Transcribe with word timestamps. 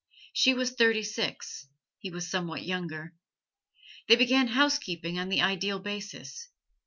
She 0.33 0.55
was 0.55 0.71
thirty 0.71 1.03
six, 1.03 1.67
he 1.99 2.09
was 2.09 2.27
somewhat 2.27 2.63
younger. 2.65 3.13
They 4.07 4.15
began 4.15 4.47
housekeeping 4.47 5.19
on 5.19 5.29
the 5.29 5.41
ideal 5.43 5.77
basis. 5.77 6.49